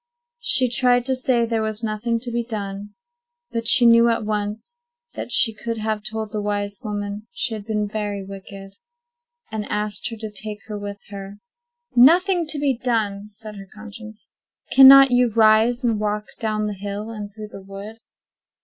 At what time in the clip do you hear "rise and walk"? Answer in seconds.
15.29-16.25